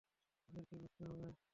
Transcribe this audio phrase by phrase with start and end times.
[0.49, 1.27] আমাদেরকে বুঝতে হবে।